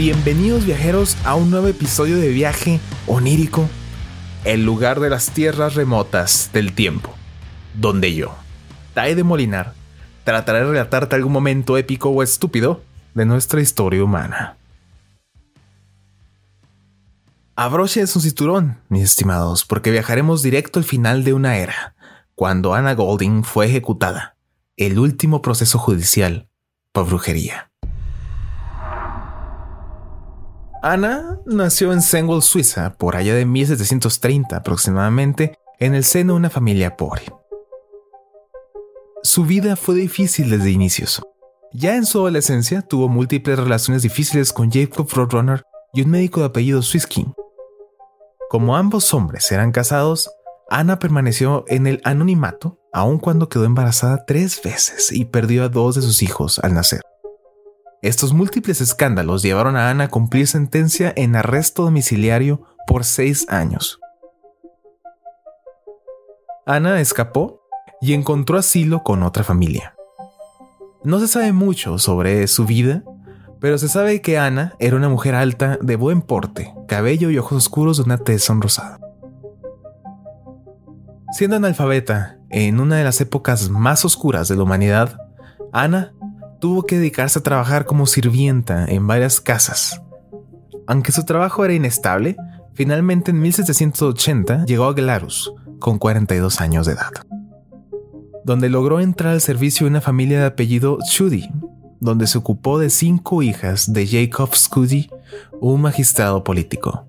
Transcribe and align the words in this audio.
Bienvenidos 0.00 0.64
viajeros 0.64 1.14
a 1.26 1.34
un 1.34 1.50
nuevo 1.50 1.68
episodio 1.68 2.16
de 2.16 2.30
viaje 2.30 2.80
onírico, 3.06 3.68
el 4.46 4.64
lugar 4.64 4.98
de 4.98 5.10
las 5.10 5.30
tierras 5.32 5.74
remotas 5.74 6.48
del 6.54 6.72
tiempo, 6.72 7.12
donde 7.74 8.14
yo, 8.14 8.34
Tai 8.94 9.14
de 9.14 9.22
Molinar, 9.24 9.74
trataré 10.24 10.60
de 10.60 10.70
relatarte 10.70 11.16
algún 11.16 11.32
momento 11.32 11.76
épico 11.76 12.08
o 12.08 12.22
estúpido 12.22 12.82
de 13.12 13.26
nuestra 13.26 13.60
historia 13.60 14.02
humana. 14.02 14.56
Abrochen 17.54 18.06
su 18.06 18.22
cinturón, 18.22 18.78
mis 18.88 19.02
estimados, 19.02 19.66
porque 19.66 19.90
viajaremos 19.90 20.40
directo 20.40 20.78
al 20.78 20.86
final 20.86 21.24
de 21.24 21.34
una 21.34 21.58
era, 21.58 21.94
cuando 22.34 22.72
Anna 22.72 22.94
Golding 22.94 23.44
fue 23.44 23.66
ejecutada, 23.66 24.34
el 24.78 24.98
último 24.98 25.42
proceso 25.42 25.78
judicial 25.78 26.48
por 26.90 27.04
brujería. 27.04 27.69
Ana 30.82 31.38
nació 31.44 31.92
en 31.92 32.00
Sengwall, 32.00 32.42
Suiza, 32.42 32.94
por 32.94 33.14
allá 33.14 33.34
de 33.34 33.44
1730 33.44 34.56
aproximadamente, 34.56 35.58
en 35.78 35.94
el 35.94 36.04
seno 36.04 36.32
de 36.32 36.38
una 36.38 36.50
familia 36.50 36.96
pobre. 36.96 37.22
Su 39.22 39.44
vida 39.44 39.76
fue 39.76 39.94
difícil 39.94 40.48
desde 40.48 40.70
inicios. 40.70 41.20
Ya 41.72 41.96
en 41.96 42.06
su 42.06 42.18
adolescencia 42.18 42.80
tuvo 42.80 43.08
múltiples 43.08 43.58
relaciones 43.58 44.02
difíciles 44.02 44.54
con 44.54 44.70
Jacob 44.70 45.06
Roadrunner 45.12 45.62
y 45.92 46.02
un 46.02 46.10
médico 46.10 46.40
de 46.40 46.46
apellido 46.46 46.80
Swissking. 46.80 47.34
Como 48.48 48.74
ambos 48.74 49.12
hombres 49.12 49.52
eran 49.52 49.72
casados, 49.72 50.30
Ana 50.70 50.98
permaneció 50.98 51.64
en 51.68 51.86
el 51.86 52.00
anonimato 52.04 52.78
aun 52.92 53.18
cuando 53.18 53.48
quedó 53.48 53.64
embarazada 53.64 54.24
tres 54.24 54.60
veces 54.62 55.12
y 55.12 55.26
perdió 55.26 55.64
a 55.64 55.68
dos 55.68 55.94
de 55.96 56.02
sus 56.02 56.22
hijos 56.22 56.58
al 56.58 56.72
nacer. 56.72 57.02
Estos 58.02 58.32
múltiples 58.32 58.80
escándalos 58.80 59.42
llevaron 59.42 59.76
a 59.76 59.90
Ana 59.90 60.04
a 60.04 60.08
cumplir 60.08 60.46
sentencia 60.46 61.12
en 61.16 61.36
arresto 61.36 61.82
domiciliario 61.82 62.62
por 62.86 63.04
seis 63.04 63.46
años. 63.50 64.00
Ana 66.64 67.00
escapó 67.00 67.60
y 68.00 68.14
encontró 68.14 68.56
asilo 68.56 69.02
con 69.02 69.22
otra 69.22 69.44
familia. 69.44 69.94
No 71.04 71.20
se 71.20 71.28
sabe 71.28 71.52
mucho 71.52 71.98
sobre 71.98 72.46
su 72.46 72.64
vida, 72.64 73.04
pero 73.60 73.76
se 73.76 73.88
sabe 73.88 74.22
que 74.22 74.38
Ana 74.38 74.76
era 74.78 74.96
una 74.96 75.10
mujer 75.10 75.34
alta, 75.34 75.78
de 75.82 75.96
buen 75.96 76.22
porte, 76.22 76.72
cabello 76.88 77.28
y 77.28 77.36
ojos 77.36 77.58
oscuros 77.58 77.98
de 77.98 78.04
una 78.04 78.16
tez 78.16 78.42
sonrosada. 78.42 78.98
Siendo 81.32 81.56
analfabeta 81.56 82.38
en 82.48 82.80
una 82.80 82.96
de 82.96 83.04
las 83.04 83.20
épocas 83.20 83.68
más 83.68 84.06
oscuras 84.06 84.48
de 84.48 84.56
la 84.56 84.62
humanidad, 84.62 85.18
Ana 85.72 86.14
tuvo 86.60 86.84
que 86.84 86.98
dedicarse 86.98 87.38
a 87.38 87.42
trabajar 87.42 87.86
como 87.86 88.06
sirvienta 88.06 88.84
en 88.86 89.06
varias 89.06 89.40
casas. 89.40 90.00
Aunque 90.86 91.12
su 91.12 91.24
trabajo 91.24 91.64
era 91.64 91.74
inestable, 91.74 92.36
finalmente 92.74 93.30
en 93.30 93.40
1780 93.40 94.66
llegó 94.66 94.84
a 94.84 94.92
Glarus 94.92 95.52
con 95.78 95.98
42 95.98 96.60
años 96.60 96.86
de 96.86 96.92
edad, 96.92 97.12
donde 98.44 98.68
logró 98.68 99.00
entrar 99.00 99.32
al 99.32 99.40
servicio 99.40 99.84
de 99.84 99.90
una 99.90 100.00
familia 100.00 100.40
de 100.40 100.46
apellido 100.46 100.98
Schudi, 101.04 101.50
donde 102.00 102.26
se 102.26 102.38
ocupó 102.38 102.78
de 102.78 102.90
cinco 102.90 103.42
hijas 103.42 103.92
de 103.92 104.06
Jacob 104.06 104.54
Scudi, 104.54 105.10
un 105.60 105.80
magistrado 105.82 106.44
político. 106.44 107.06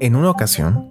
En 0.00 0.16
una 0.16 0.30
ocasión, 0.30 0.90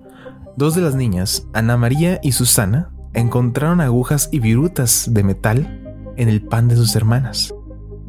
dos 0.55 0.75
de 0.75 0.81
las 0.81 0.95
niñas, 0.95 1.47
Ana 1.53 1.77
María 1.77 2.19
y 2.23 2.31
Susana, 2.31 2.91
encontraron 3.13 3.81
agujas 3.81 4.29
y 4.31 4.39
virutas 4.39 5.13
de 5.13 5.23
metal 5.23 5.83
en 6.17 6.29
el 6.29 6.41
pan 6.41 6.67
de 6.67 6.75
sus 6.75 6.95
hermanas. 6.95 7.52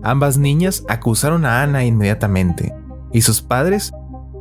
Ambas 0.04 0.36
niñas 0.36 0.84
acusaron 0.86 1.46
a 1.46 1.62
Ana 1.62 1.84
inmediatamente 1.84 2.74
y 3.10 3.22
sus 3.22 3.40
padres 3.40 3.92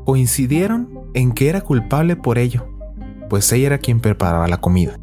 coincidieron 0.05 0.89
en 1.13 1.31
que 1.31 1.47
era 1.47 1.61
culpable 1.61 2.17
por 2.17 2.37
ello, 2.37 2.67
pues 3.29 3.49
ella 3.53 3.67
era 3.67 3.77
quien 3.77 4.01
preparaba 4.01 4.47
la 4.49 4.59
comida. 4.59 4.99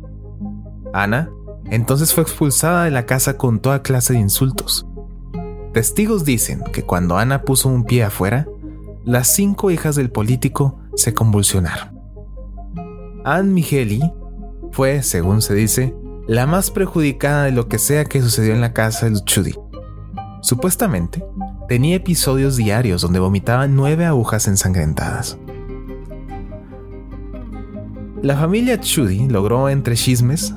Ana 0.93 1.31
entonces 1.71 2.13
fue 2.13 2.25
expulsada 2.25 2.85
de 2.85 2.91
la 2.91 3.07
casa 3.07 3.39
con 3.39 3.61
toda 3.61 3.83
clase 3.83 4.13
de 4.13 4.19
insultos. 4.19 4.87
Testigos 5.73 6.25
dicen 6.25 6.63
que 6.73 6.83
cuando 6.83 7.17
Ana 7.17 7.43
puso 7.43 7.69
un 7.69 7.85
pie 7.85 8.05
afuera, 8.05 8.47
las 9.05 9.29
cinco 9.29 9.71
hijas 9.71 9.97
del 9.97 10.11
político 10.11 10.79
se 10.95 11.15
convulsionaron. 11.15 11.99
Anne 13.25 13.53
Migeli 13.53 14.13
fue, 14.73 15.03
según 15.03 15.41
se 15.41 15.55
dice, 15.55 15.95
la 16.27 16.47
más 16.47 16.71
perjudicada 16.71 17.45
de 17.45 17.53
lo 17.53 17.69
que 17.69 17.79
sea 17.79 18.05
que 18.05 18.21
sucedió 18.21 18.53
en 18.53 18.61
la 18.61 18.73
casa 18.73 19.09
de 19.09 19.25
Chudi. 19.25 19.55
Supuestamente, 20.41 21.25
tenía 21.69 21.97
episodios 21.97 22.57
diarios 22.57 23.03
donde 23.03 23.21
vomitaba 23.21 23.67
nueve 23.69 24.07
agujas 24.07 24.49
ensangrentadas. 24.49 25.39
La 28.23 28.37
familia 28.37 28.81
Chudi 28.81 29.29
logró, 29.29 29.69
entre 29.69 29.97
chismes, 29.97 30.55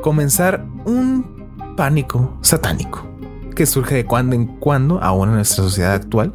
comenzar 0.00 0.66
un 0.84 1.74
pánico 1.76 2.36
satánico 2.40 3.06
que 3.54 3.66
surge 3.66 3.94
de 3.96 4.04
cuando 4.06 4.34
en 4.34 4.46
cuando 4.46 5.02
aún 5.02 5.28
en 5.28 5.34
nuestra 5.36 5.64
sociedad 5.64 5.92
actual. 5.92 6.32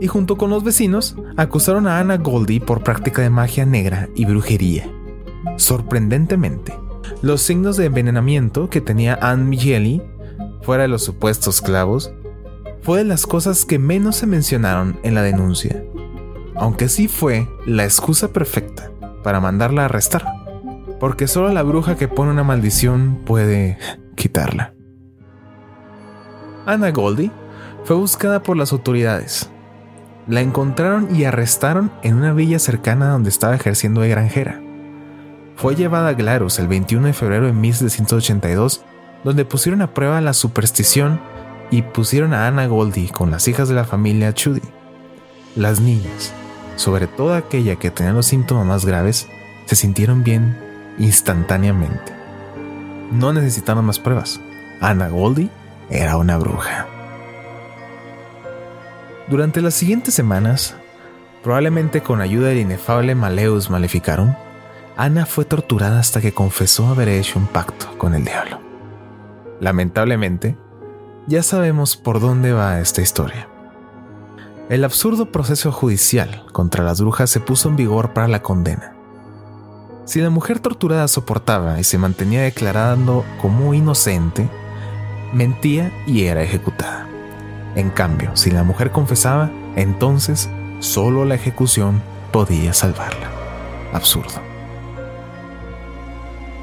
Y 0.00 0.06
junto 0.06 0.38
con 0.38 0.50
los 0.50 0.62
vecinos, 0.62 1.16
acusaron 1.36 1.86
a 1.86 1.98
Anna 1.98 2.16
Goldie 2.16 2.60
por 2.60 2.82
práctica 2.82 3.20
de 3.20 3.30
magia 3.30 3.66
negra 3.66 4.08
y 4.14 4.24
brujería. 4.24 4.88
Sorprendentemente, 5.56 6.72
los 7.20 7.42
signos 7.42 7.76
de 7.76 7.86
envenenamiento 7.86 8.70
que 8.70 8.80
tenía 8.80 9.18
Anne 9.20 9.44
Migeli, 9.44 10.02
fuera 10.68 10.82
de 10.82 10.88
los 10.88 11.02
supuestos 11.02 11.62
clavos, 11.62 12.12
fue 12.82 12.98
de 12.98 13.04
las 13.04 13.24
cosas 13.24 13.64
que 13.64 13.78
menos 13.78 14.16
se 14.16 14.26
mencionaron 14.26 15.00
en 15.02 15.14
la 15.14 15.22
denuncia, 15.22 15.82
aunque 16.56 16.90
sí 16.90 17.08
fue 17.08 17.48
la 17.64 17.84
excusa 17.84 18.34
perfecta 18.34 18.90
para 19.24 19.40
mandarla 19.40 19.80
a 19.80 19.84
arrestar, 19.86 20.26
porque 21.00 21.26
solo 21.26 21.48
la 21.54 21.62
bruja 21.62 21.96
que 21.96 22.06
pone 22.06 22.32
una 22.32 22.44
maldición 22.44 23.22
puede 23.24 23.78
quitarla. 24.14 24.74
Anna 26.66 26.90
Goldie 26.90 27.30
fue 27.84 27.96
buscada 27.96 28.42
por 28.42 28.58
las 28.58 28.70
autoridades. 28.70 29.48
La 30.26 30.42
encontraron 30.42 31.16
y 31.16 31.24
arrestaron 31.24 31.90
en 32.02 32.14
una 32.14 32.34
villa 32.34 32.58
cercana 32.58 33.08
donde 33.08 33.30
estaba 33.30 33.54
ejerciendo 33.54 34.02
de 34.02 34.10
granjera 34.10 34.60
fue 35.58 35.74
llevada 35.74 36.10
a 36.10 36.14
Glarus 36.14 36.60
el 36.60 36.68
21 36.68 37.08
de 37.08 37.12
febrero 37.12 37.46
de 37.46 37.52
1782, 37.52 38.84
donde 39.28 39.44
pusieron 39.44 39.82
a 39.82 39.92
prueba 39.92 40.22
la 40.22 40.32
superstición 40.32 41.20
y 41.70 41.82
pusieron 41.82 42.32
a 42.32 42.46
Anna 42.46 42.66
Goldie 42.66 43.10
con 43.10 43.30
las 43.30 43.46
hijas 43.46 43.68
de 43.68 43.74
la 43.74 43.84
familia 43.84 44.32
Chudi. 44.32 44.62
Las 45.54 45.80
niñas, 45.80 46.32
sobre 46.76 47.08
todo 47.08 47.34
aquella 47.34 47.76
que 47.76 47.90
tenía 47.90 48.14
los 48.14 48.24
síntomas 48.24 48.64
más 48.64 48.86
graves, 48.86 49.28
se 49.66 49.76
sintieron 49.76 50.24
bien 50.24 50.58
instantáneamente. 50.98 52.10
No 53.12 53.34
necesitaron 53.34 53.84
más 53.84 53.98
pruebas. 53.98 54.40
Anna 54.80 55.08
Goldie 55.10 55.50
era 55.90 56.16
una 56.16 56.38
bruja. 56.38 56.86
Durante 59.28 59.60
las 59.60 59.74
siguientes 59.74 60.14
semanas, 60.14 60.74
probablemente 61.42 62.00
con 62.00 62.22
ayuda 62.22 62.48
del 62.48 62.60
inefable 62.60 63.14
Maleus 63.14 63.68
Maleficarum, 63.68 64.34
Ana 64.96 65.26
fue 65.26 65.44
torturada 65.44 66.00
hasta 66.00 66.22
que 66.22 66.32
confesó 66.32 66.86
haber 66.86 67.10
hecho 67.10 67.38
un 67.38 67.46
pacto 67.46 67.98
con 67.98 68.14
el 68.14 68.24
diablo. 68.24 68.67
Lamentablemente, 69.60 70.56
ya 71.26 71.42
sabemos 71.42 71.96
por 71.96 72.20
dónde 72.20 72.52
va 72.52 72.80
esta 72.80 73.02
historia. 73.02 73.48
El 74.68 74.84
absurdo 74.84 75.32
proceso 75.32 75.72
judicial 75.72 76.44
contra 76.52 76.84
las 76.84 77.00
brujas 77.00 77.30
se 77.30 77.40
puso 77.40 77.68
en 77.68 77.76
vigor 77.76 78.12
para 78.12 78.28
la 78.28 78.42
condena. 78.42 78.94
Si 80.04 80.20
la 80.20 80.30
mujer 80.30 80.60
torturada 80.60 81.08
soportaba 81.08 81.80
y 81.80 81.84
se 81.84 81.98
mantenía 81.98 82.42
declarando 82.42 83.24
como 83.40 83.74
inocente, 83.74 84.48
mentía 85.32 85.92
y 86.06 86.24
era 86.24 86.42
ejecutada. 86.42 87.06
En 87.74 87.90
cambio, 87.90 88.34
si 88.34 88.50
la 88.50 88.62
mujer 88.62 88.90
confesaba, 88.90 89.50
entonces 89.76 90.48
solo 90.80 91.24
la 91.24 91.34
ejecución 91.34 92.02
podía 92.32 92.72
salvarla. 92.72 93.30
Absurdo. 93.92 94.40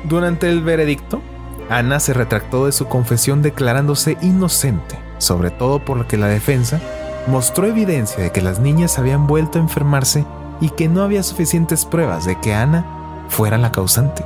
Durante 0.04 0.50
el 0.50 0.62
veredicto, 0.62 1.22
Ana 1.70 2.00
se 2.00 2.14
retractó 2.14 2.66
de 2.66 2.72
su 2.72 2.88
confesión 2.88 3.42
declarándose 3.42 4.18
inocente, 4.22 5.00
sobre 5.18 5.50
todo 5.50 5.80
porque 5.80 6.18
la 6.18 6.28
defensa 6.28 6.80
mostró 7.28 7.66
evidencia 7.66 8.24
de 8.24 8.32
que 8.32 8.42
las 8.42 8.60
niñas 8.60 9.00
habían 9.00 9.28
vuelto 9.28 9.58
a 9.58 9.62
enfermarse 9.62 10.26
y 10.62 10.70
que 10.70 10.88
no 10.88 11.02
había 11.02 11.24
suficientes 11.24 11.86
pruebas 11.86 12.26
de 12.26 12.40
que 12.40 12.54
Ana 12.54 12.86
fuera 13.30 13.58
la 13.58 13.72
causante. 13.72 14.24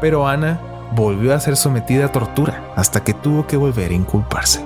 Pero 0.00 0.26
Ana 0.26 0.60
volvió 0.94 1.34
a 1.34 1.40
ser 1.40 1.56
sometida 1.56 2.06
a 2.06 2.12
tortura 2.12 2.72
hasta 2.76 3.02
que 3.04 3.14
tuvo 3.14 3.46
que 3.46 3.56
volver 3.56 3.92
a 3.92 3.94
inculparse. 3.94 4.64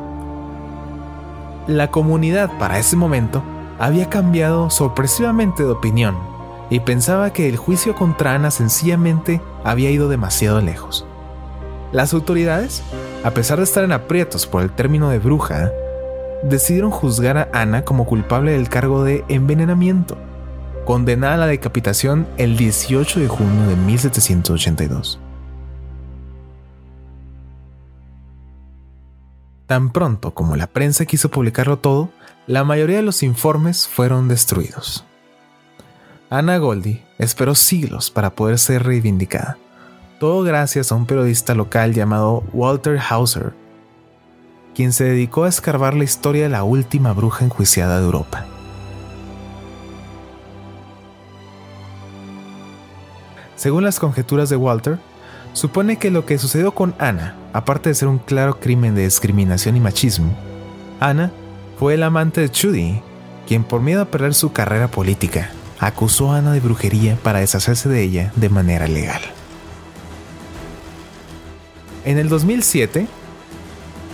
La 1.67 1.91
comunidad 1.91 2.51
para 2.59 2.79
ese 2.79 2.97
momento 2.97 3.43
había 3.79 4.09
cambiado 4.09 4.71
sorpresivamente 4.71 5.63
de 5.63 5.71
opinión 5.71 6.17
y 6.71 6.81
pensaba 6.81 7.33
que 7.33 7.49
el 7.49 7.57
juicio 7.57 7.95
contra 7.95 8.35
Ana 8.35 8.51
sencillamente 8.51 9.41
había 9.65 9.91
ido 9.91 10.09
demasiado 10.09 10.61
lejos. 10.61 11.07
Las 11.93 12.13
autoridades, 12.13 12.83
a 13.25 13.31
pesar 13.31 13.59
de 13.59 13.65
estar 13.65 13.83
en 13.83 13.93
aprietos 13.93 14.47
por 14.47 14.63
el 14.63 14.71
término 14.71 15.09
de 15.09 15.19
bruja, 15.19 15.73
decidieron 16.43 16.91
juzgar 16.91 17.39
a 17.39 17.49
Ana 17.53 17.85
como 17.85 18.05
culpable 18.05 18.53
del 18.53 18.69
cargo 18.69 19.05
de 19.05 19.25
envenenamiento, 19.29 20.19
condenada 20.85 21.35
a 21.35 21.39
la 21.39 21.47
decapitación 21.47 22.27
el 22.37 22.57
18 22.57 23.21
de 23.21 23.29
junio 23.29 23.67
de 23.69 23.77
1782. 23.77 25.19
Tan 29.67 29.91
pronto 29.91 30.33
como 30.33 30.57
la 30.57 30.67
prensa 30.67 31.07
quiso 31.07 31.31
publicarlo 31.31 31.79
todo, 31.79 32.11
la 32.47 32.65
mayoría 32.65 32.97
de 32.97 33.03
los 33.03 33.23
informes 33.23 33.87
fueron 33.87 34.29
destruidos. 34.29 35.05
Ana 36.31 36.59
Goldie 36.59 37.05
esperó 37.19 37.55
siglos 37.55 38.11
para 38.11 38.35
poder 38.35 38.59
ser 38.59 38.85
reivindicada, 38.85 39.59
todo 40.19 40.43
gracias 40.43 40.91
a 40.91 40.97
un 40.97 41.07
periodista 41.07 41.55
local 41.55 41.95
llamado 41.95 42.43
Walter 42.53 42.99
Hauser, 42.99 43.53
quien 44.75 44.93
se 44.93 45.05
dedicó 45.05 45.45
a 45.45 45.49
escarbar 45.49 45.95
la 45.95 46.05
historia 46.05 46.45
de 46.45 46.49
la 46.49 46.65
última 46.65 47.13
bruja 47.13 47.45
enjuiciada 47.45 47.99
de 47.99 48.05
Europa. 48.05 48.45
Según 53.57 53.85
las 53.85 53.99
conjeturas 53.99 54.49
de 54.49 54.57
Walter, 54.57 54.99
supone 55.53 55.97
que 55.97 56.11
lo 56.11 56.27
que 56.27 56.39
sucedió 56.39 56.73
con 56.73 56.95
Ana, 56.99 57.37
aparte 57.53 57.89
de 57.89 57.95
ser 57.95 58.09
un 58.09 58.19
claro 58.19 58.61
crimen 58.61 58.95
de 58.95 59.05
discriminación 59.05 59.77
y 59.77 59.81
machismo, 59.81 60.33
Ana 61.01 61.33
fue 61.79 61.95
el 61.95 62.03
amante 62.03 62.41
de 62.41 62.49
Judy, 62.49 63.03
quien 63.47 63.65
por 63.65 63.81
miedo 63.81 64.03
a 64.03 64.07
perder 64.07 64.35
su 64.35 64.53
carrera 64.53 64.89
política, 64.89 65.51
acusó 65.81 66.33
a 66.33 66.39
Ana 66.39 66.53
de 66.53 66.61
brujería 66.61 67.17
para 67.23 67.41
deshacerse 67.41 67.89
de 67.89 68.03
ella 68.03 68.33
de 68.37 68.49
manera 68.49 68.87
legal. 68.87 69.23
En 72.09 72.17
el 72.17 72.31
2007, 72.31 73.07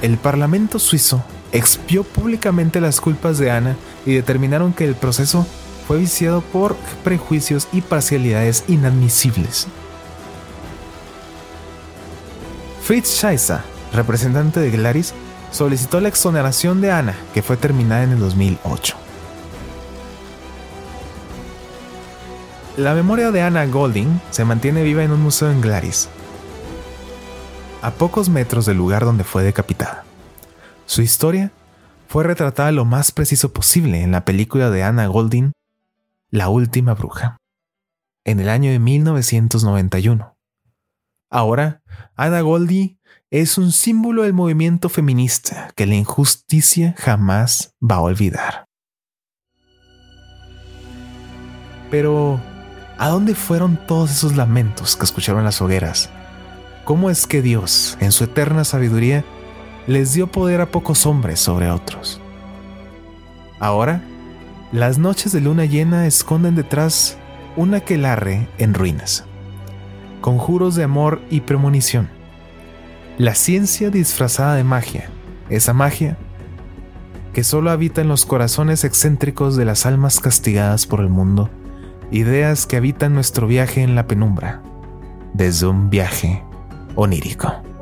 el 0.03 0.17
Parlamento 0.19 0.81
suizo 0.81 1.23
expió 1.53 2.03
públicamente 2.03 2.81
las 2.81 3.01
culpas 3.01 3.39
de 3.39 3.53
Ana 3.53 3.77
y 4.05 4.15
determinaron 4.15 4.73
que 4.73 4.85
el 4.85 4.97
proceso 4.97 5.47
fue 5.87 5.99
viciado 5.99 6.41
por 6.41 6.75
prejuicios 7.05 7.69
y 7.73 7.83
parcialidades 7.83 8.65
inadmisibles. 8.67 9.69
Fritz 12.83 13.11
Scheisser, 13.11 13.61
representante 13.93 14.59
de 14.59 14.73
Glaris, 14.73 15.15
solicitó 15.53 16.01
la 16.01 16.09
exoneración 16.09 16.81
de 16.81 16.91
Ana, 16.91 17.15
que 17.33 17.43
fue 17.43 17.57
terminada 17.57 18.03
en 18.03 18.11
el 18.11 18.19
2008. 18.19 18.97
La 22.77 22.93
memoria 22.95 23.31
de 23.31 23.41
Ana 23.41 23.67
Golding 23.67 24.21
se 24.33 24.45
mantiene 24.45 24.83
viva 24.83 25.05
en 25.05 25.13
un 25.13 25.23
museo 25.23 25.53
en 25.53 25.61
Glaris, 25.61 26.09
a 27.85 27.91
pocos 27.91 28.31
metros 28.31 28.65
del 28.65 28.79
lugar 28.79 29.05
donde 29.05 29.25
fue 29.25 29.43
decapitada. 29.43 30.05
Su 30.87 31.03
historia 31.03 31.53
fue 32.09 32.25
retratada 32.25 32.73
lo 32.73 32.87
más 32.87 33.13
preciso 33.13 33.53
posible 33.53 34.01
en 34.01 34.13
la 34.13 34.25
película 34.25 34.71
de 34.71 34.83
Anna 34.83 35.07
Golding, 35.07 35.53
La 36.31 36.49
Última 36.49 36.95
Bruja, 36.95 37.37
en 38.25 38.41
el 38.41 38.49
año 38.49 38.71
de 38.71 38.79
1991. 38.79 40.35
Ahora, 41.29 41.83
Anna 42.17 42.41
Goldie 42.41 42.99
es 43.31 43.59
un 43.59 43.71
símbolo 43.71 44.23
del 44.23 44.33
movimiento 44.33 44.89
feminista 44.89 45.71
que 45.77 45.85
la 45.85 45.97
injusticia 45.97 46.95
jamás 46.97 47.75
va 47.83 47.97
a 47.97 48.01
olvidar. 48.01 48.65
Pero, 51.91 52.41
¿a 52.97 53.11
dónde 53.11 53.35
fueron 53.35 53.77
todos 53.87 54.11
esos 54.11 54.37
lamentos 54.37 54.97
que 54.97 55.05
escucharon 55.05 55.45
las 55.45 55.61
hogueras 55.61 56.09
cómo 56.85 57.11
es 57.11 57.27
que 57.27 57.43
Dios, 57.43 57.97
en 58.01 58.13
su 58.13 58.25
eterna 58.25 58.65
sabiduría, 58.65 59.25
les 59.87 60.15
dio 60.15 60.27
poder 60.31 60.61
a 60.61 60.71
pocos 60.71 61.07
hombres 61.07 61.41
sobre 61.41 61.71
otros. 61.71 62.21
Ahora, 63.59 64.03
las 64.73 64.99
noches 64.99 65.33
de 65.33 65.41
luna 65.41 65.65
llena 65.65 66.07
esconden 66.07 66.55
detrás 66.55 67.17
un 67.57 67.75
aquelarre 67.75 68.49
en 68.59 68.75
ruinas, 68.75 69.25
conjuros 70.21 70.75
de 70.75 70.85
amor 70.85 71.21
y 71.31 71.41
premonición. 71.41 72.09
La 73.19 73.35
ciencia 73.35 73.91
disfrazada 73.91 74.57
de 74.57 74.65
magia, 74.65 75.11
esa 75.49 75.73
magia 75.73 76.17
que 77.33 77.45
solo 77.45 77.71
habita 77.71 78.01
en 78.01 78.09
los 78.09 78.27
corazones 78.27 78.85
excéntricos 78.85 79.57
de 79.57 79.65
las 79.65 79.87
almas 79.87 80.21
castigadas 80.21 80.87
por 80.87 81.01
el 81.01 81.09
mundo, 81.09 81.51
ideas 82.11 82.67
que 82.67 82.77
habitan 82.77 83.13
nuestro 83.15 83.47
viaje 83.47 83.83
en 83.83 83.95
la 83.95 84.07
penumbra, 84.07 84.63
desde 85.33 85.67
un 85.67 85.91
viaje 85.91 86.45
onírico. 86.97 87.74